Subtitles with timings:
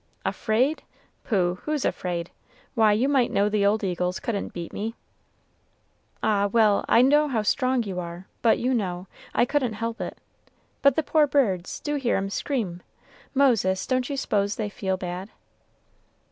[0.25, 0.81] "Afraid?
[1.25, 1.59] Pooh!
[1.65, 2.31] Who's afraid?
[2.73, 4.95] Why, you might know the old eagles couldn't beat me."
[6.23, 10.17] "Ah, well, I know how strong you are; but, you know, I couldn't help it.
[10.81, 12.81] But the poor birds, do hear 'em scream.
[13.35, 15.29] Moses, don't you suppose they feel bad?"